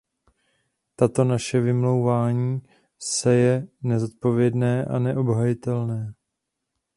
[0.95, 2.61] Toto naše vymlouvání
[2.99, 6.13] se je nezodpovědné a neobhajitelné.